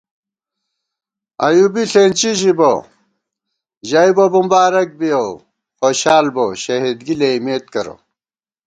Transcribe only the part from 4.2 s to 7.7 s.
بُمبارَک بِیَؤ خوشال بو شہِدگی لېئیمېت